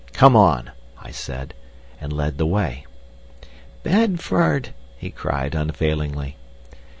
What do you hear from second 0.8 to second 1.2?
I